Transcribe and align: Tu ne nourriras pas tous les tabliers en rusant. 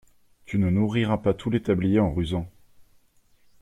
Tu 0.45 0.57
ne 0.57 0.71
nourriras 0.71 1.19
pas 1.19 1.35
tous 1.35 1.51
les 1.51 1.61
tabliers 1.61 1.99
en 1.99 2.11
rusant. 2.11 2.49